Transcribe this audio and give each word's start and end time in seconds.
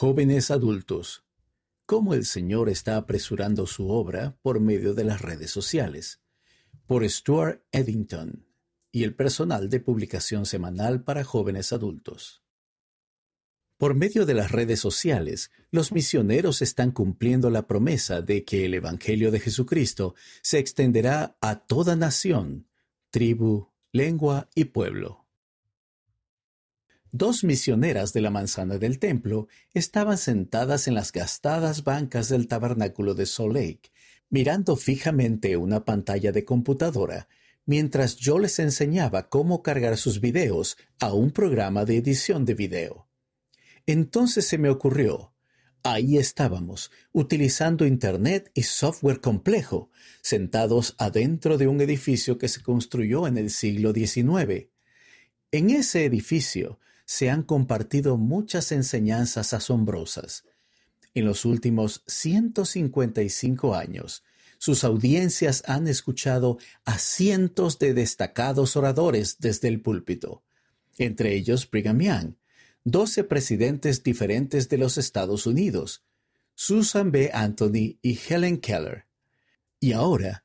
Jóvenes 0.00 0.50
adultos. 0.50 1.26
Cómo 1.84 2.14
el 2.14 2.24
Señor 2.24 2.70
está 2.70 2.96
apresurando 2.96 3.66
su 3.66 3.90
obra 3.90 4.34
por 4.40 4.58
medio 4.58 4.94
de 4.94 5.04
las 5.04 5.20
redes 5.20 5.50
sociales. 5.50 6.22
Por 6.86 7.06
Stuart 7.06 7.60
Eddington 7.70 8.46
y 8.90 9.04
el 9.04 9.14
personal 9.14 9.68
de 9.68 9.78
publicación 9.78 10.46
semanal 10.46 11.04
para 11.04 11.22
jóvenes 11.22 11.74
adultos. 11.74 12.42
Por 13.76 13.94
medio 13.94 14.24
de 14.24 14.32
las 14.32 14.50
redes 14.50 14.80
sociales, 14.80 15.50
los 15.70 15.92
misioneros 15.92 16.62
están 16.62 16.92
cumpliendo 16.92 17.50
la 17.50 17.66
promesa 17.66 18.22
de 18.22 18.42
que 18.42 18.64
el 18.64 18.72
Evangelio 18.72 19.30
de 19.30 19.40
Jesucristo 19.40 20.14
se 20.40 20.58
extenderá 20.60 21.36
a 21.42 21.66
toda 21.66 21.94
nación, 21.94 22.70
tribu, 23.10 23.68
lengua 23.92 24.48
y 24.54 24.64
pueblo. 24.64 25.19
Dos 27.12 27.44
misioneras 27.44 28.12
de 28.12 28.20
la 28.20 28.30
manzana 28.30 28.78
del 28.78 28.98
templo 28.98 29.48
estaban 29.74 30.18
sentadas 30.18 30.86
en 30.88 30.94
las 30.94 31.12
gastadas 31.12 31.84
bancas 31.84 32.28
del 32.28 32.46
tabernáculo 32.46 33.14
de 33.14 33.26
Salt 33.26 33.54
Lake, 33.54 33.90
mirando 34.28 34.76
fijamente 34.76 35.56
una 35.56 35.84
pantalla 35.84 36.32
de 36.32 36.44
computadora 36.44 37.28
mientras 37.70 38.16
yo 38.16 38.40
les 38.40 38.58
enseñaba 38.58 39.28
cómo 39.28 39.62
cargar 39.62 39.96
sus 39.96 40.20
videos 40.20 40.76
a 40.98 41.12
un 41.12 41.30
programa 41.30 41.84
de 41.84 41.98
edición 41.98 42.44
de 42.44 42.54
video. 42.54 43.08
Entonces 43.86 44.46
se 44.46 44.58
me 44.58 44.70
ocurrió, 44.70 45.34
ahí 45.84 46.18
estábamos, 46.18 46.90
utilizando 47.12 47.86
Internet 47.86 48.50
y 48.54 48.62
software 48.62 49.20
complejo, 49.20 49.90
sentados 50.20 50.96
adentro 50.98 51.58
de 51.58 51.68
un 51.68 51.80
edificio 51.80 52.38
que 52.38 52.48
se 52.48 52.60
construyó 52.60 53.28
en 53.28 53.38
el 53.38 53.50
siglo 53.50 53.92
XIX. 53.92 54.68
En 55.52 55.70
ese 55.70 56.04
edificio 56.04 56.80
se 57.10 57.28
han 57.28 57.42
compartido 57.42 58.16
muchas 58.16 58.70
enseñanzas 58.70 59.52
asombrosas. 59.52 60.44
En 61.12 61.24
los 61.24 61.44
últimos 61.44 62.04
155 62.06 63.74
años, 63.74 64.22
sus 64.58 64.84
audiencias 64.84 65.64
han 65.66 65.88
escuchado 65.88 66.58
a 66.84 66.98
cientos 66.98 67.80
de 67.80 67.94
destacados 67.94 68.76
oradores 68.76 69.38
desde 69.40 69.66
el 69.66 69.82
púlpito, 69.82 70.44
entre 70.98 71.34
ellos 71.34 71.68
Brigham 71.68 71.98
Young, 71.98 72.34
doce 72.84 73.24
presidentes 73.24 74.04
diferentes 74.04 74.68
de 74.68 74.78
los 74.78 74.96
Estados 74.96 75.48
Unidos, 75.48 76.04
Susan 76.54 77.10
B. 77.10 77.32
Anthony 77.34 77.98
y 78.02 78.20
Helen 78.28 78.58
Keller. 78.58 79.06
Y 79.80 79.94
ahora, 79.94 80.44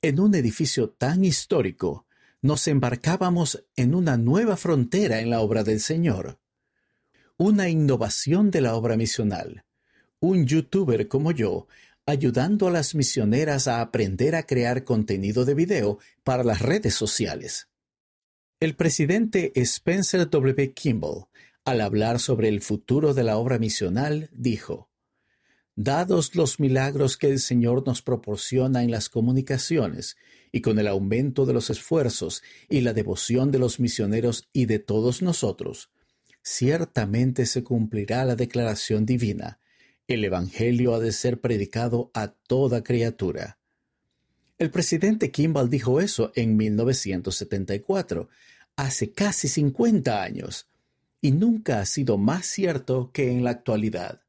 en 0.00 0.18
un 0.18 0.34
edificio 0.34 0.88
tan 0.88 1.26
histórico, 1.26 2.05
nos 2.46 2.68
embarcábamos 2.68 3.66
en 3.76 3.94
una 3.94 4.16
nueva 4.16 4.56
frontera 4.56 5.20
en 5.20 5.30
la 5.30 5.40
obra 5.40 5.64
del 5.64 5.80
Señor. 5.80 6.38
Una 7.36 7.68
innovación 7.68 8.50
de 8.50 8.60
la 8.60 8.74
obra 8.74 8.96
misional. 8.96 9.64
Un 10.20 10.46
youtuber 10.46 11.08
como 11.08 11.32
yo 11.32 11.66
ayudando 12.06 12.68
a 12.68 12.70
las 12.70 12.94
misioneras 12.94 13.66
a 13.66 13.80
aprender 13.80 14.36
a 14.36 14.44
crear 14.44 14.84
contenido 14.84 15.44
de 15.44 15.54
video 15.54 15.98
para 16.22 16.44
las 16.44 16.62
redes 16.62 16.94
sociales. 16.94 17.68
El 18.60 18.76
presidente 18.76 19.52
Spencer 19.56 20.30
W. 20.30 20.72
Kimball, 20.72 21.26
al 21.64 21.80
hablar 21.80 22.20
sobre 22.20 22.48
el 22.48 22.62
futuro 22.62 23.12
de 23.12 23.24
la 23.24 23.36
obra 23.36 23.58
misional, 23.58 24.30
dijo, 24.32 24.85
Dados 25.78 26.34
los 26.34 26.58
milagros 26.58 27.18
que 27.18 27.28
el 27.28 27.38
Señor 27.38 27.86
nos 27.86 28.00
proporciona 28.00 28.82
en 28.82 28.90
las 28.90 29.10
comunicaciones, 29.10 30.16
y 30.50 30.62
con 30.62 30.78
el 30.78 30.88
aumento 30.88 31.44
de 31.44 31.52
los 31.52 31.68
esfuerzos 31.68 32.42
y 32.70 32.80
la 32.80 32.94
devoción 32.94 33.50
de 33.50 33.58
los 33.58 33.78
misioneros 33.78 34.48
y 34.54 34.64
de 34.64 34.78
todos 34.78 35.20
nosotros, 35.20 35.90
ciertamente 36.42 37.44
se 37.44 37.62
cumplirá 37.62 38.24
la 38.24 38.36
declaración 38.36 39.04
divina, 39.04 39.60
el 40.08 40.24
Evangelio 40.24 40.94
ha 40.94 41.00
de 41.00 41.12
ser 41.12 41.40
predicado 41.40 42.10
a 42.14 42.28
toda 42.28 42.82
criatura. 42.82 43.58
El 44.56 44.70
presidente 44.70 45.30
Kimball 45.30 45.68
dijo 45.68 46.00
eso 46.00 46.32
en 46.36 46.56
1974, 46.56 48.30
hace 48.76 49.12
casi 49.12 49.48
50 49.48 50.22
años, 50.22 50.68
y 51.20 51.32
nunca 51.32 51.80
ha 51.80 51.86
sido 51.86 52.16
más 52.16 52.46
cierto 52.46 53.10
que 53.12 53.30
en 53.30 53.44
la 53.44 53.50
actualidad. 53.50 54.22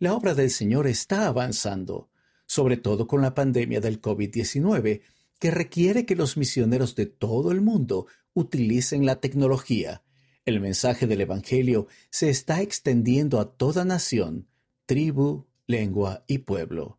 La 0.00 0.14
obra 0.14 0.34
del 0.34 0.48
Señor 0.48 0.86
está 0.86 1.26
avanzando, 1.26 2.08
sobre 2.46 2.78
todo 2.78 3.06
con 3.06 3.20
la 3.20 3.34
pandemia 3.34 3.82
del 3.82 4.00
COVID-19, 4.00 5.02
que 5.38 5.50
requiere 5.50 6.06
que 6.06 6.16
los 6.16 6.38
misioneros 6.38 6.96
de 6.96 7.04
todo 7.04 7.52
el 7.52 7.60
mundo 7.60 8.06
utilicen 8.32 9.04
la 9.04 9.20
tecnología. 9.20 10.02
El 10.46 10.58
mensaje 10.60 11.06
del 11.06 11.20
Evangelio 11.20 11.86
se 12.10 12.30
está 12.30 12.62
extendiendo 12.62 13.40
a 13.40 13.54
toda 13.58 13.84
nación, 13.84 14.48
tribu, 14.86 15.46
lengua 15.66 16.24
y 16.26 16.38
pueblo. 16.38 16.98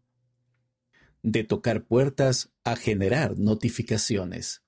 De 1.23 1.43
tocar 1.43 1.87
puertas 1.87 2.51
a 2.63 2.75
generar 2.75 3.39
notificaciones. 3.39 4.61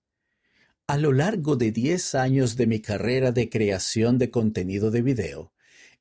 A 0.88 0.97
lo 0.97 1.13
largo 1.13 1.55
de 1.55 1.72
10 1.72 2.16
años 2.16 2.55
de 2.55 2.66
mi 2.66 2.81
carrera 2.81 3.31
de 3.31 3.51
creación 3.51 4.17
de 4.17 4.31
contenido 4.31 4.89
de 4.89 5.03
video, 5.03 5.53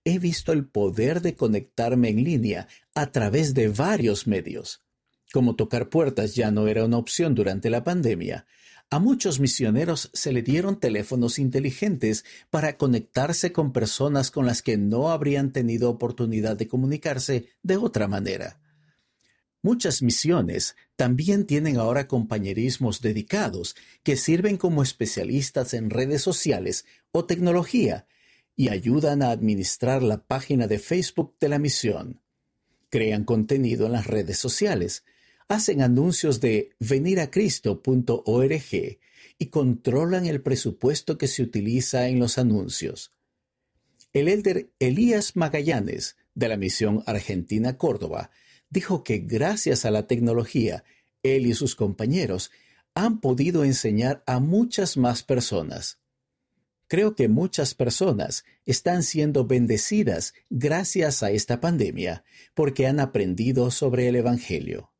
he 0.05 0.19
visto 0.19 0.53
el 0.53 0.67
poder 0.67 1.23
de 1.23 1.35
conectarme 1.35 2.09
en 2.09 2.25
línea 2.25 2.69
a 2.95 3.13
través 3.13 3.55
de 3.55 3.69
varios 3.69 4.27
medios. 4.27 4.83
Como 5.33 5.57
tocar 5.57 5.89
puertas 5.89 6.35
ya 6.35 6.51
no 6.51 6.69
era 6.69 6.85
una 6.85 6.99
opción 6.99 7.35
durante 7.35 7.71
la 7.71 7.85
pandemia, 7.85 8.47
a 8.91 8.99
muchos 8.99 9.41
misioneros 9.41 10.11
se 10.13 10.33
le 10.33 10.43
dieron 10.43 10.79
teléfonos 10.79 11.39
inteligentes 11.39 12.27
para 12.51 12.77
conectarse 12.77 13.51
con 13.51 13.73
personas 13.73 14.31
con 14.31 14.45
las 14.45 14.61
que 14.61 14.77
no 14.77 15.11
habrían 15.11 15.51
tenido 15.51 15.89
oportunidad 15.89 16.59
de 16.59 16.69
comunicarse 16.69 17.49
de 17.63 17.79
otra 17.79 18.07
manera. 18.07 18.61
Muchas 19.63 20.03
misiones 20.03 20.77
también 20.97 21.47
tienen 21.47 21.79
ahora 21.79 22.07
compañerismos 22.07 23.01
dedicados 23.01 23.77
que 24.03 24.17
sirven 24.17 24.59
como 24.59 24.83
especialistas 24.83 25.73
en 25.73 25.89
redes 25.89 26.21
sociales 26.21 26.85
o 27.13 27.25
tecnología 27.25 28.07
y 28.57 28.69
ayudan 28.69 29.23
a 29.23 29.31
administrar 29.31 30.03
la 30.03 30.25
página 30.25 30.67
de 30.67 30.79
Facebook 30.79 31.37
de 31.41 31.49
la 31.49 31.59
misión. 31.59 32.21
Crean 32.91 33.25
contenido 33.25 33.87
en 33.87 33.93
las 33.93 34.07
redes 34.07 34.39
sociales, 34.39 35.05
hacen 35.49 35.83
anuncios 35.83 36.41
de 36.41 36.71
veniracristo.org 36.79 38.99
y 39.39 39.47
controlan 39.47 40.27
el 40.27 40.43
presupuesto 40.43 41.19
que 41.19 41.29
se 41.29 41.43
utiliza 41.43 42.09
en 42.09 42.19
los 42.19 42.39
anuncios. 42.39 43.13
El 44.13 44.29
elder 44.29 44.71
Elías 44.79 45.37
Magallanes, 45.37 46.17
de 46.35 46.49
la 46.49 46.57
misión 46.57 47.03
Argentina 47.07 47.79
Córdoba, 47.79 48.31
dijo 48.69 49.03
que 49.03 49.19
gracias 49.19 49.85
a 49.85 49.91
la 49.91 50.07
tecnología, 50.07 50.85
él 51.23 51.47
y 51.47 51.55
sus 51.55 51.75
compañeros 51.75 52.51
han 52.95 53.21
podido 53.21 53.65
enseñar 53.65 54.23
a 54.27 54.39
muchas 54.39 54.97
más 54.97 55.23
personas. 55.23 56.02
Creo 56.93 57.15
que 57.15 57.27
muchas 57.27 57.75
personas 57.75 58.45
están 58.67 59.03
siendo 59.03 59.47
bendecidas 59.47 60.35
gracias 60.51 61.23
a 61.23 61.31
esta 61.31 61.59
pandemia 61.59 62.23
porque 62.53 62.87
han 62.87 63.01
aprendido 63.01 63.71
sobre 63.71 64.09
el 64.09 64.17
Evangelio. 64.17 64.93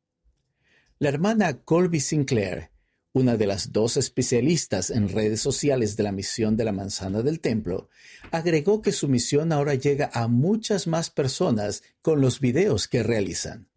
La 0.97 1.09
hermana 1.09 1.59
Colby 1.59 1.99
Sinclair, 1.99 2.71
una 3.11 3.37
de 3.37 3.45
las 3.45 3.73
dos 3.73 3.97
especialistas 3.97 4.89
en 4.89 5.07
redes 5.07 5.41
sociales 5.41 5.95
de 5.95 6.01
la 6.01 6.11
misión 6.11 6.57
de 6.57 6.63
la 6.63 6.71
manzana 6.71 7.21
del 7.21 7.39
templo, 7.39 7.89
agregó 8.31 8.81
que 8.81 8.91
su 8.91 9.07
misión 9.07 9.51
ahora 9.51 9.75
llega 9.75 10.09
a 10.13 10.27
muchas 10.27 10.87
más 10.87 11.11
personas 11.11 11.83
con 12.01 12.21
los 12.21 12.39
videos 12.39 12.87
que 12.87 13.03
realizan. 13.03 13.69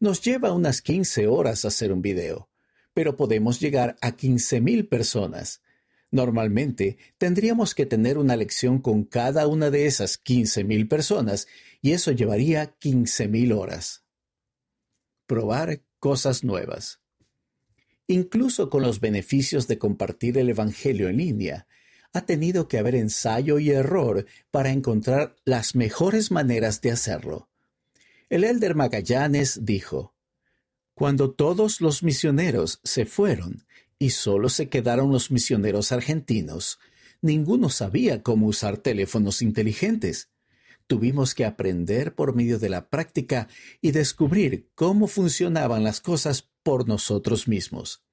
Nos 0.00 0.22
lleva 0.22 0.54
unas 0.54 0.80
15 0.80 1.26
horas 1.26 1.66
hacer 1.66 1.92
un 1.92 2.00
video, 2.00 2.48
pero 2.94 3.14
podemos 3.14 3.60
llegar 3.60 3.98
a 4.00 4.16
15.000 4.16 4.88
personas. 4.88 5.60
Normalmente 6.12 6.98
tendríamos 7.16 7.74
que 7.74 7.86
tener 7.86 8.18
una 8.18 8.36
lección 8.36 8.80
con 8.80 9.04
cada 9.04 9.46
una 9.46 9.70
de 9.70 9.86
esas 9.86 10.22
15.000 10.22 10.86
personas 10.86 11.48
y 11.80 11.92
eso 11.92 12.12
llevaría 12.12 12.78
15.000 12.78 13.58
horas. 13.58 14.04
Probar 15.26 15.80
cosas 15.98 16.44
nuevas. 16.44 17.00
Incluso 18.06 18.68
con 18.68 18.82
los 18.82 19.00
beneficios 19.00 19.66
de 19.68 19.78
compartir 19.78 20.36
el 20.36 20.50
Evangelio 20.50 21.08
en 21.08 21.16
línea, 21.16 21.66
ha 22.12 22.26
tenido 22.26 22.68
que 22.68 22.76
haber 22.76 22.94
ensayo 22.94 23.58
y 23.58 23.70
error 23.70 24.26
para 24.50 24.68
encontrar 24.68 25.34
las 25.46 25.74
mejores 25.74 26.30
maneras 26.30 26.82
de 26.82 26.90
hacerlo. 26.90 27.48
El 28.28 28.44
elder 28.44 28.74
Magallanes 28.74 29.64
dijo, 29.64 30.14
Cuando 30.92 31.30
todos 31.30 31.80
los 31.80 32.02
misioneros 32.02 32.80
se 32.84 33.06
fueron 33.06 33.64
y 34.02 34.10
solo 34.10 34.48
se 34.48 34.68
quedaron 34.68 35.12
los 35.12 35.30
misioneros 35.30 35.92
argentinos, 35.92 36.78
ninguno 37.20 37.68
sabía 37.68 38.22
cómo 38.22 38.46
usar 38.46 38.78
teléfonos 38.78 39.42
inteligentes 39.42 40.32
tuvimos 40.92 41.34
que 41.34 41.46
aprender 41.46 42.14
por 42.14 42.34
medio 42.34 42.58
de 42.58 42.68
la 42.68 42.90
práctica 42.90 43.48
y 43.80 43.92
descubrir 43.92 44.68
cómo 44.74 45.06
funcionaban 45.06 45.84
las 45.84 46.02
cosas 46.02 46.50
por 46.62 46.86
nosotros 46.86 47.48
mismos. 47.48 48.04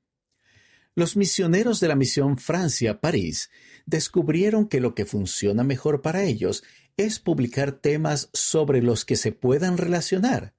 Los 0.95 1.17
misioneros 1.17 1.81
de 1.81 1.89
la 1.89 1.95
misión 1.95 2.37
Francia-París 2.37 3.49
descubrieron 3.85 4.65
que 4.65 4.79
lo 4.79 4.95
que 4.95 5.05
funciona 5.05 5.65
mejor 5.65 6.01
para 6.01 6.23
ellos 6.23 6.63
es 6.95 7.19
publicar 7.19 7.73
temas 7.73 8.29
sobre 8.31 8.81
los 8.81 9.03
que 9.03 9.17
se 9.17 9.33
puedan 9.33 9.77
relacionar. 9.77 10.55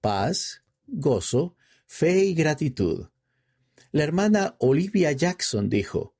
Paz, 0.00 0.62
gozo, 0.86 1.56
fe 1.88 2.26
y 2.26 2.34
gratitud. 2.34 3.08
La 3.96 4.04
hermana 4.04 4.56
Olivia 4.58 5.10
Jackson 5.12 5.70
dijo, 5.70 6.14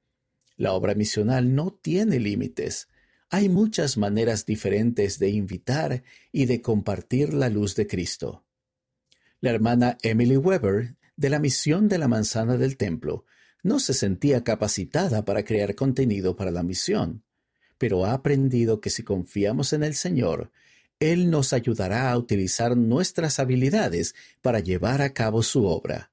La 0.57 0.73
obra 0.73 0.95
misional 0.95 1.55
no 1.55 1.75
tiene 1.75 2.19
límites. 2.19 2.89
Hay 3.29 3.51
muchas 3.51 3.99
maneras 3.99 4.47
diferentes 4.47 5.19
de 5.19 5.29
invitar 5.29 6.03
y 6.33 6.47
de 6.47 6.63
compartir 6.63 7.35
la 7.35 7.51
luz 7.51 7.75
de 7.75 7.87
Cristo. 7.87 8.47
La 9.43 9.51
hermana 9.51 9.99
Emily 10.01 10.39
Weber, 10.39 10.97
de 11.17 11.29
la 11.29 11.39
misión 11.39 11.87
de 11.87 11.99
la 11.99 12.09
manzana 12.09 12.57
del 12.57 12.79
templo, 12.79 13.27
no 13.63 13.79
se 13.79 13.93
sentía 13.93 14.43
capacitada 14.43 15.27
para 15.27 15.45
crear 15.45 15.75
contenido 15.75 16.35
para 16.35 16.51
la 16.51 16.63
misión, 16.63 17.25
pero 17.77 18.07
ha 18.07 18.15
aprendido 18.15 18.81
que 18.81 18.89
si 18.89 19.03
confiamos 19.03 19.75
en 19.75 19.85
el 19.85 19.95
Señor, 19.95 20.51
Él 20.99 21.29
nos 21.29 21.53
ayudará 21.53 22.11
a 22.11 22.17
utilizar 22.17 22.75
nuestras 22.75 23.39
habilidades 23.39 24.15
para 24.41 24.61
llevar 24.61 25.03
a 25.03 25.13
cabo 25.13 25.43
su 25.43 25.67
obra. 25.67 26.11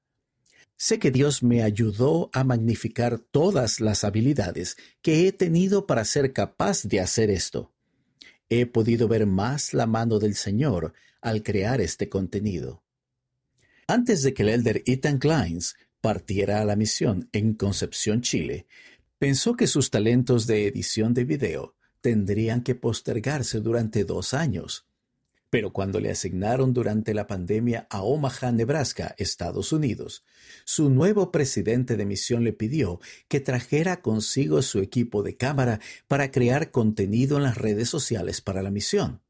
Sé 0.76 0.98
que 0.98 1.10
Dios 1.10 1.42
me 1.42 1.62
ayudó 1.62 2.30
a 2.32 2.44
magnificar 2.44 3.18
todas 3.18 3.80
las 3.80 4.04
habilidades 4.04 4.76
que 5.02 5.26
he 5.26 5.32
tenido 5.32 5.86
para 5.86 6.04
ser 6.04 6.32
capaz 6.32 6.82
de 6.84 7.00
hacer 7.00 7.30
esto. 7.30 7.72
He 8.48 8.66
podido 8.66 9.08
ver 9.08 9.26
más 9.26 9.72
la 9.72 9.86
mano 9.86 10.18
del 10.18 10.34
Señor 10.34 10.92
al 11.20 11.42
crear 11.42 11.80
este 11.80 12.08
contenido. 12.08 12.82
Antes 13.86 14.22
de 14.22 14.34
que 14.34 14.42
el 14.42 14.48
elder 14.50 14.82
Ethan 14.86 15.18
Kleins 15.18 15.76
partiera 16.00 16.60
a 16.60 16.64
la 16.64 16.76
misión 16.76 17.28
en 17.32 17.54
Concepción, 17.54 18.20
Chile, 18.20 18.66
pensó 19.18 19.56
que 19.56 19.66
sus 19.66 19.90
talentos 19.90 20.46
de 20.46 20.66
edición 20.66 21.14
de 21.14 21.24
video 21.24 21.76
tendrían 22.00 22.62
que 22.62 22.74
postergarse 22.74 23.60
durante 23.60 24.04
dos 24.04 24.34
años. 24.34 24.86
Pero 25.54 25.72
cuando 25.72 26.00
le 26.00 26.10
asignaron 26.10 26.74
durante 26.74 27.14
la 27.14 27.28
pandemia 27.28 27.86
a 27.88 28.02
Omaha, 28.02 28.50
Nebraska, 28.50 29.14
Estados 29.18 29.72
Unidos, 29.72 30.24
su 30.64 30.90
nuevo 30.90 31.30
presidente 31.30 31.96
de 31.96 32.04
misión 32.04 32.42
le 32.42 32.52
pidió 32.52 32.98
que 33.28 33.38
trajera 33.38 34.02
consigo 34.02 34.62
su 34.62 34.80
equipo 34.80 35.22
de 35.22 35.36
cámara 35.36 35.78
para 36.08 36.32
crear 36.32 36.72
contenido 36.72 37.36
en 37.36 37.44
las 37.44 37.56
redes 37.56 37.88
sociales 37.88 38.40
para 38.40 38.62
la 38.64 38.72
misión. 38.72 39.22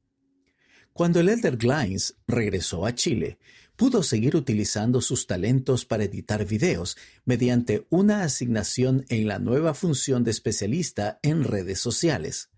Cuando 0.95 1.21
el 1.21 1.29
Elder 1.29 1.59
Glines 1.59 2.17
regresó 2.27 2.87
a 2.87 2.95
Chile, 2.95 3.37
pudo 3.77 4.03
seguir 4.03 4.35
utilizando 4.35 5.03
sus 5.03 5.27
talentos 5.27 5.85
para 5.85 6.05
editar 6.05 6.47
videos 6.47 6.97
mediante 7.27 7.87
una 7.91 8.23
asignación 8.23 9.05
en 9.11 9.29
la 9.29 9.39
nueva 9.39 9.75
función 9.75 10.25
de 10.25 10.31
especialista 10.31 11.19
en 11.23 11.45
redes 11.45 11.81
sociales. 11.81 12.49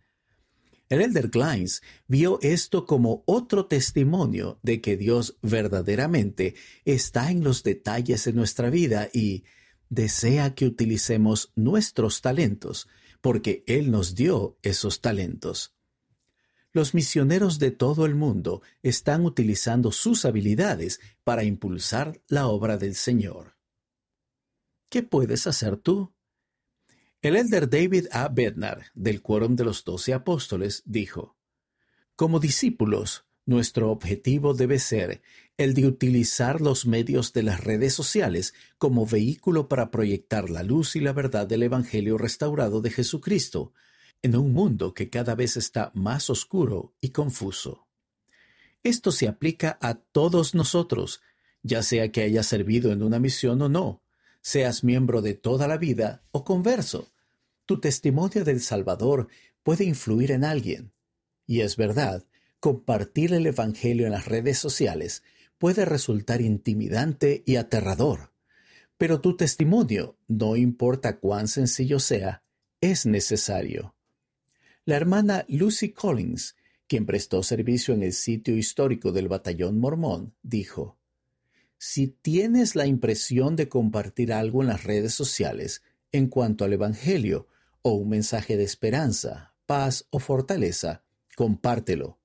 El 0.89 1.01
Elder 1.03 1.29
Glines 1.29 1.83
vio 2.07 2.39
esto 2.43 2.87
como 2.87 3.25
otro 3.27 3.67
testimonio 3.67 4.61
de 4.63 4.81
que 4.81 4.97
Dios 4.97 5.37
verdaderamente 5.43 6.55
está 6.85 7.31
en 7.31 7.43
los 7.43 7.65
detalles 7.65 8.25
de 8.25 8.33
nuestra 8.33 8.71
vida 8.71 9.09
y 9.13 9.45
desea 9.89 10.55
que 10.55 10.67
utilicemos 10.67 11.53
nuestros 11.57 12.23
talentos, 12.23 12.89
porque 13.21 13.65
Él 13.67 13.91
nos 13.91 14.15
dio 14.15 14.59
esos 14.63 15.01
talentos. 15.01 15.75
Los 16.73 16.95
misioneros 16.95 17.59
de 17.59 17.71
todo 17.73 18.07
el 18.07 18.15
mundo 18.15 18.63
están 18.83 19.25
utilizando 19.25 19.91
sus 19.91 20.25
habilidades 20.25 21.01
para 21.25 21.43
impulsar 21.43 22.21
la 22.29 22.47
obra 22.47 22.77
del 22.77 22.95
Señor. 22.95 23.57
¿Qué 24.89 25.03
puedes 25.03 25.47
hacer 25.47 25.79
tú? 25.79 26.16
El 27.27 27.35
elder 27.35 27.69
David 27.69 28.07
A. 28.13 28.29
Bednar, 28.29 28.85
del 28.95 29.21
Quórum 29.21 29.57
de 29.57 29.65
los 29.65 29.83
Doce 29.83 30.15
Apóstoles, 30.15 30.85
dijo, 30.87 31.37
Como 32.15 32.39
discípulos, 32.39 33.25
nuestro 33.45 33.91
objetivo 33.91 34.55
debe 34.55 34.79
ser 34.79 35.23
el 35.57 35.75
de 35.75 35.89
utilizar 35.89 36.61
los 36.61 36.87
medios 36.87 37.33
de 37.33 37.43
las 37.43 37.65
redes 37.65 37.95
sociales 37.95 38.55
como 38.79 39.07
vehículo 39.07 39.67
para 39.67 39.91
proyectar 39.91 40.51
la 40.51 40.63
luz 40.63 40.95
y 40.95 41.01
la 41.01 41.13
verdad 41.13 41.49
del 41.49 41.65
Evangelio 41.65 42.17
restaurado 42.17 42.81
de 42.81 42.91
Jesucristo 42.91 43.73
en 44.23 44.37
un 44.37 44.53
mundo 44.53 44.95
que 44.95 45.11
cada 45.11 45.35
vez 45.35 45.57
está 45.57 45.91
más 45.95 46.31
oscuro 46.31 46.95
y 47.01 47.09
confuso. 47.09 47.89
Esto 48.85 49.11
se 49.11 49.27
aplica 49.27 49.79
a 49.81 49.95
todos 49.95 50.55
nosotros, 50.55 51.23
ya 51.65 51.83
sea 51.83 52.13
que 52.13 52.23
hayas 52.23 52.47
servido 52.47 52.93
en 52.93 53.03
una 53.03 53.19
misión 53.19 53.61
o 53.63 53.69
no, 53.69 54.05
seas 54.43 54.85
miembro 54.85 55.23
de 55.23 55.35
toda 55.35 55.67
la 55.67 55.77
vida 55.77 56.23
o 56.31 56.45
converso. 56.45 57.11
Tu 57.67 57.81
testimonio 57.81 58.45
del 58.45 58.61
Salvador 58.61 59.29
puede 59.65 59.85
influir 59.85 60.31
en 60.31 60.45
alguien. 60.45 60.93
Y 61.47 61.61
es 61.61 61.77
verdad, 61.77 62.25
compartir 62.61 63.35
el 63.35 63.47
Evangelio 63.47 64.07
en 64.07 64.13
las 64.13 64.27
redes 64.27 64.59
sociales 64.59 65.25
puede 65.59 65.85
resultar 65.85 66.41
intimidante 66.41 67.43
y 67.45 67.57
aterrador. 67.57 68.33
Pero 68.99 69.21
tu 69.21 69.37
testimonio, 69.37 70.17
no 70.29 70.57
importa 70.57 71.19
cuán 71.19 71.49
sencillo 71.49 71.99
sea, 71.99 72.45
es 72.81 73.05
necesario. 73.05 73.97
La 74.85 74.97
hermana 74.97 75.45
Lucy 75.49 75.91
Collins, 75.91 76.57
quien 76.87 77.05
prestó 77.05 77.43
servicio 77.43 77.95
en 77.95 78.05
el 78.05 78.13
sitio 78.13 78.57
histórico 78.57 79.11
del 79.11 79.27
batallón 79.27 79.81
mormón, 79.81 80.35
dijo, 80.43 80.99
Si 81.79 82.07
tienes 82.07 82.77
la 82.77 82.87
impresión 82.87 83.57
de 83.57 83.69
compartir 83.69 84.33
algo 84.33 84.63
en 84.63 84.69
las 84.69 84.85
redes 84.85 85.15
sociales 85.15 85.83
en 86.13 86.29
cuanto 86.29 86.65
al 86.65 86.73
Evangelio, 86.73 87.49
o 87.87 87.93
un 87.93 88.09
mensaje 88.09 88.57
de 88.57 88.65
esperanza, 88.65 89.55
paz 89.65 90.09
o 90.11 90.19
fortaleza, 90.19 91.05
compártelo. 91.37 92.19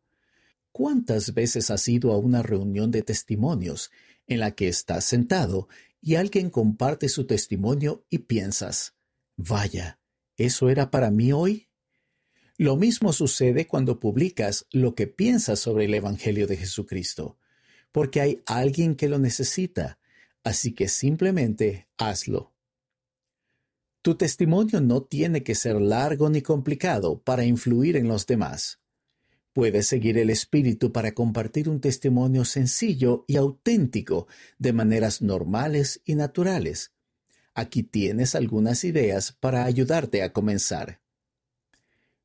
¿Cuántas 0.71 1.35
veces 1.35 1.69
has 1.69 1.87
ido 1.87 2.13
a 2.13 2.17
una 2.17 2.41
reunión 2.41 2.89
de 2.89 3.03
testimonios 3.03 3.91
en 4.25 4.39
la 4.39 4.55
que 4.55 4.67
estás 4.67 5.05
sentado 5.05 5.67
y 6.01 6.15
alguien 6.15 6.49
comparte 6.49 7.09
su 7.09 7.27
testimonio 7.27 8.07
y 8.09 8.19
piensas, 8.19 8.95
vaya, 9.37 9.99
¿eso 10.35 10.67
era 10.71 10.89
para 10.89 11.11
mí 11.11 11.31
hoy? 11.31 11.69
Lo 12.57 12.75
mismo 12.75 13.13
sucede 13.13 13.67
cuando 13.67 13.99
publicas 13.99 14.65
lo 14.71 14.95
que 14.95 15.05
piensas 15.05 15.59
sobre 15.59 15.85
el 15.85 15.93
Evangelio 15.93 16.47
de 16.47 16.57
Jesucristo, 16.57 17.37
porque 17.91 18.19
hay 18.19 18.41
alguien 18.47 18.95
que 18.95 19.07
lo 19.07 19.19
necesita, 19.19 19.99
así 20.43 20.73
que 20.73 20.87
simplemente 20.87 21.87
hazlo. 21.99 22.51
Tu 24.01 24.15
testimonio 24.15 24.81
no 24.81 25.03
tiene 25.03 25.43
que 25.43 25.53
ser 25.53 25.79
largo 25.79 26.29
ni 26.29 26.41
complicado 26.41 27.21
para 27.21 27.45
influir 27.45 27.95
en 27.95 28.07
los 28.07 28.25
demás. 28.25 28.79
Puedes 29.53 29.85
seguir 29.85 30.17
el 30.17 30.29
espíritu 30.29 30.91
para 30.91 31.11
compartir 31.11 31.69
un 31.69 31.81
testimonio 31.81 32.43
sencillo 32.45 33.25
y 33.27 33.35
auténtico 33.35 34.27
de 34.57 34.73
maneras 34.73 35.21
normales 35.21 36.01
y 36.03 36.15
naturales. 36.15 36.93
Aquí 37.53 37.83
tienes 37.83 38.33
algunas 38.33 38.83
ideas 38.85 39.33
para 39.33 39.65
ayudarte 39.65 40.23
a 40.23 40.33
comenzar. 40.33 41.01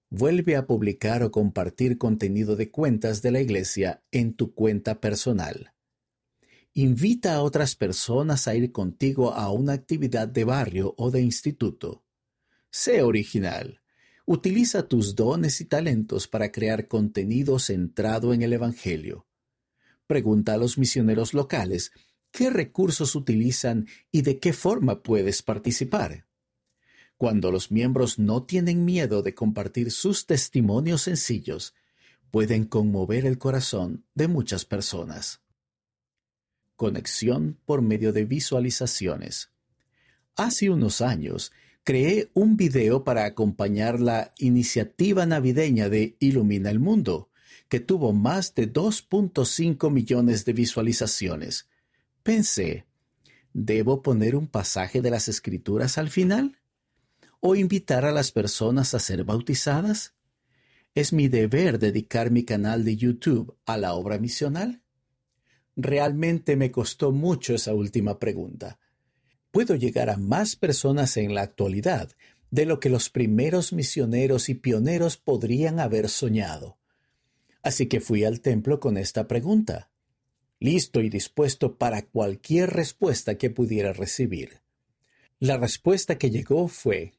Vuelve 0.09 0.56
a 0.56 0.66
publicar 0.66 1.25
o 1.25 1.33
compartir 1.33 1.99
contenido 1.99 2.56
de 2.56 2.71
cuentas 2.71 3.21
de 3.21 3.33
la 3.33 3.40
iglesia 3.40 4.02
en 4.12 4.35
tu 4.35 4.54
cuenta 4.54 5.00
personal. 5.00 5.75
Invita 6.78 7.37
a 7.37 7.42
otras 7.42 7.75
personas 7.75 8.47
a 8.47 8.54
ir 8.54 8.71
contigo 8.71 9.33
a 9.33 9.50
una 9.50 9.73
actividad 9.73 10.28
de 10.28 10.45
barrio 10.45 10.95
o 10.99 11.11
de 11.11 11.23
instituto. 11.23 12.04
Sé 12.68 13.00
original. 13.00 13.80
Utiliza 14.26 14.87
tus 14.87 15.14
dones 15.14 15.62
y 15.62 15.64
talentos 15.64 16.28
para 16.28 16.52
crear 16.52 16.87
contenido 16.87 17.59
centrado 17.59 18.35
en 18.35 18.42
el 18.42 18.52
Evangelio. 18.52 19.26
Pregunta 20.06 20.52
a 20.52 20.59
los 20.59 20.76
misioneros 20.76 21.33
locales 21.33 21.92
qué 22.30 22.50
recursos 22.50 23.14
utilizan 23.14 23.87
y 24.12 24.21
de 24.21 24.38
qué 24.38 24.52
forma 24.52 25.02
puedes 25.02 25.40
participar. 25.40 26.26
Cuando 27.16 27.50
los 27.50 27.71
miembros 27.71 28.18
no 28.18 28.42
tienen 28.42 28.85
miedo 28.85 29.23
de 29.23 29.35
compartir 29.35 29.90
sus 29.90 30.26
testimonios 30.26 31.00
sencillos, 31.00 31.73
pueden 32.30 32.66
conmover 32.66 33.25
el 33.25 33.38
corazón 33.38 34.04
de 34.14 34.28
muchas 34.28 34.66
personas. 34.66 35.40
Conexión 36.76 37.59
por 37.64 37.83
medio 37.83 38.12
de 38.12 38.25
visualizaciones. 38.25 39.50
Hace 40.37 40.71
unos 40.71 41.00
años 41.00 41.52
creé 41.83 42.30
un 42.35 42.56
video 42.56 43.04
para 43.04 43.25
acompañar 43.25 44.00
la 44.00 44.33
iniciativa 44.38 45.25
navideña 45.25 45.88
de 45.88 46.16
Ilumina 46.21 46.71
el 46.71 46.78
Mundo, 46.78 47.30
que 47.68 47.80
tuvo 47.80 48.12
más 48.12 48.54
de 48.54 48.73
2.5 48.73 49.90
millones 49.90 50.45
de 50.45 50.52
visualizaciones. 50.52 51.68
Pensé, 52.23 52.87
¿debo 53.52 54.02
poner 54.02 54.37
un 54.37 54.47
pasaje 54.47 55.00
de 55.00 55.11
las 55.11 55.28
escrituras 55.28 55.97
al 55.99 56.11
final? 56.11 56.59
¿O 57.40 57.54
invitar 57.54 58.04
a 58.04 58.12
las 58.12 58.33
personas 58.33 58.95
a 58.95 58.99
ser 58.99 59.25
bautizadas? 59.25 60.14
¿Es 60.95 61.12
mi 61.12 61.28
deber 61.28 61.78
dedicar 61.78 62.30
mi 62.30 62.45
canal 62.45 62.85
de 62.85 62.97
YouTube 62.97 63.56
a 63.66 63.76
la 63.76 63.95
obra 63.95 64.18
misional? 64.18 64.83
Realmente 65.76 66.56
me 66.56 66.71
costó 66.71 67.12
mucho 67.12 67.54
esa 67.54 67.75
última 67.75 68.18
pregunta. 68.18 68.80
Puedo 69.50 69.75
llegar 69.75 70.09
a 70.09 70.16
más 70.16 70.56
personas 70.56 71.16
en 71.18 71.35
la 71.35 71.42
actualidad 71.42 72.11
de 72.50 72.64
lo 72.64 72.80
que 72.80 72.88
los 72.88 73.11
primeros 73.11 73.73
misioneros 73.73 74.49
y 74.49 74.54
pioneros 74.54 75.18
podrían 75.18 75.78
haber 75.78 76.09
soñado. 76.09 76.78
Así 77.62 77.87
que 77.87 78.00
fui 78.00 78.25
al 78.25 78.40
templo 78.40 78.80
con 78.80 78.97
esta 78.97 79.28
pregunta, 79.28 79.90
listo 80.61 81.02
y 81.02 81.11
dispuesto 81.11 81.76
para 81.76 82.02
cualquier 82.02 82.71
respuesta 82.71 83.37
que 83.37 83.50
pudiera 83.50 83.92
recibir. 83.92 84.61
La 85.38 85.59
respuesta 85.59 86.16
que 86.16 86.30
llegó 86.30 86.68
fue, 86.68 87.12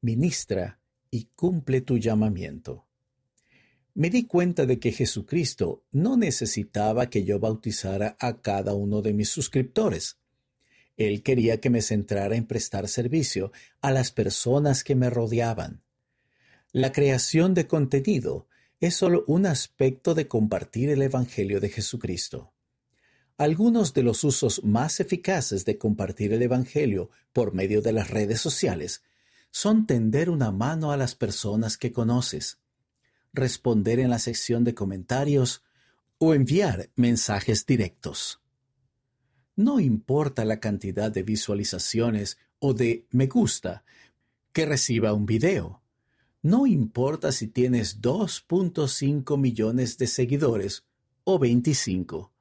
ministra 0.00 0.78
y 1.10 1.28
cumple 1.34 1.80
tu 1.80 1.98
llamamiento. 1.98 2.86
Me 3.94 4.10
di 4.10 4.26
cuenta 4.26 4.66
de 4.66 4.80
que 4.80 4.90
Jesucristo 4.90 5.84
no 5.92 6.16
necesitaba 6.16 7.08
que 7.10 7.22
yo 7.22 7.38
bautizara 7.38 8.16
a 8.18 8.40
cada 8.40 8.74
uno 8.74 9.02
de 9.02 9.12
mis 9.12 9.28
suscriptores. 9.28 10.18
Él 10.96 11.22
quería 11.22 11.60
que 11.60 11.70
me 11.70 11.80
centrara 11.80 12.34
en 12.34 12.46
prestar 12.46 12.88
servicio 12.88 13.52
a 13.80 13.92
las 13.92 14.10
personas 14.10 14.82
que 14.82 14.96
me 14.96 15.10
rodeaban. 15.10 15.84
La 16.72 16.90
creación 16.90 17.54
de 17.54 17.68
contenido 17.68 18.48
es 18.80 18.96
solo 18.96 19.22
un 19.28 19.46
aspecto 19.46 20.14
de 20.14 20.26
compartir 20.26 20.90
el 20.90 21.00
Evangelio 21.02 21.60
de 21.60 21.68
Jesucristo. 21.68 22.52
Algunos 23.36 23.94
de 23.94 24.02
los 24.02 24.24
usos 24.24 24.64
más 24.64 24.98
eficaces 24.98 25.64
de 25.64 25.78
compartir 25.78 26.32
el 26.32 26.42
Evangelio 26.42 27.10
por 27.32 27.54
medio 27.54 27.80
de 27.80 27.92
las 27.92 28.10
redes 28.10 28.40
sociales 28.40 29.02
son 29.52 29.86
tender 29.86 30.30
una 30.30 30.50
mano 30.50 30.90
a 30.90 30.96
las 30.96 31.14
personas 31.14 31.78
que 31.78 31.92
conoces, 31.92 32.58
responder 33.34 33.98
en 33.98 34.10
la 34.10 34.18
sección 34.18 34.64
de 34.64 34.74
comentarios 34.74 35.62
o 36.18 36.32
enviar 36.32 36.90
mensajes 36.96 37.66
directos. 37.66 38.40
No 39.56 39.80
importa 39.80 40.44
la 40.44 40.60
cantidad 40.60 41.10
de 41.10 41.22
visualizaciones 41.22 42.38
o 42.58 42.72
de 42.72 43.06
me 43.10 43.26
gusta 43.26 43.84
que 44.52 44.66
reciba 44.66 45.12
un 45.12 45.26
video. 45.26 45.82
No 46.42 46.66
importa 46.66 47.32
si 47.32 47.48
tienes 47.48 48.00
2.5 48.00 49.38
millones 49.38 49.98
de 49.98 50.06
seguidores 50.06 50.86
o 51.24 51.38
25. 51.38 52.32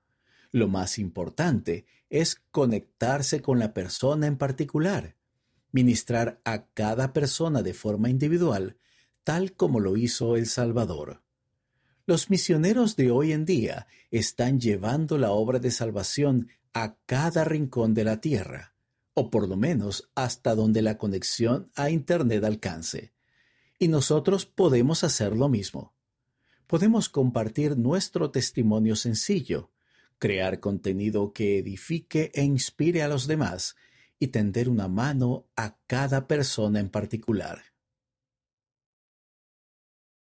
Lo 0.52 0.68
más 0.68 1.00
importante 1.00 1.86
es 2.10 2.42
conectarse 2.52 3.42
con 3.42 3.60
la 3.60 3.74
persona 3.74 4.28
en 4.28 4.38
particular, 4.38 5.16
ministrar 5.72 6.40
a 6.46 6.66
cada 6.68 7.14
persona 7.14 7.64
de 7.64 7.74
forma 7.74 8.10
individual, 8.10 8.78
tal 9.24 9.54
como 9.54 9.80
lo 9.80 9.98
hizo 9.98 10.36
El 10.36 10.48
Salvador. 10.48 11.22
Los 12.06 12.30
misioneros 12.30 12.96
de 12.96 13.12
hoy 13.12 13.32
en 13.32 13.46
día 13.46 13.88
están 14.12 14.60
llevando 14.60 15.18
la 15.18 15.32
obra 15.32 15.60
de 15.60 15.72
salvación 15.72 16.50
a 16.74 16.96
cada 17.06 17.46
rincón 17.46 17.94
de 17.94 18.04
la 18.04 18.20
tierra, 18.20 18.76
o 19.14 19.30
por 19.30 19.48
lo 19.48 19.56
menos 19.56 20.10
hasta 20.16 20.56
donde 20.56 20.82
la 20.82 20.98
conexión 20.98 21.72
a 21.76 21.90
Internet 21.90 22.44
alcance. 22.44 23.14
Y 23.80 23.88
nosotros 23.88 24.46
podemos 24.46 25.04
hacer 25.04 25.36
lo 25.36 25.48
mismo. 25.48 25.94
Podemos 26.68 27.08
compartir 27.08 27.78
nuestro 27.78 28.32
testimonio 28.32 28.96
sencillo, 28.96 29.72
crear 30.18 30.60
contenido 30.60 31.32
que 31.32 31.60
edifique 31.60 32.32
e 32.34 32.44
inspire 32.44 33.04
a 33.04 33.08
los 33.08 33.28
demás 33.28 33.76
y 34.20 34.28
tender 34.28 34.70
una 34.70 34.88
mano 34.88 35.48
a 35.56 35.78
cada 35.88 36.28
persona 36.28 36.80
en 36.80 36.90
particular. 36.90 37.73